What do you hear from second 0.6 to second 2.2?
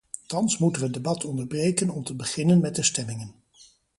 we het debat onderbreken om te